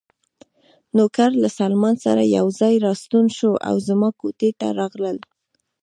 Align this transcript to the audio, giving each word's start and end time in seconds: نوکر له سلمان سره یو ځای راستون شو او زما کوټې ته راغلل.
نوکر 0.97 1.31
له 1.41 1.49
سلمان 1.59 1.95
سره 2.05 2.21
یو 2.37 2.47
ځای 2.59 2.75
راستون 2.87 3.25
شو 3.37 3.51
او 3.67 3.75
زما 3.87 4.09
کوټې 4.19 4.49
ته 4.59 4.67
راغلل. 4.79 5.17